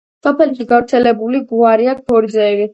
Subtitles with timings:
[0.27, 2.69] სოფელში გავრცელებული გვარია ქორიძეები.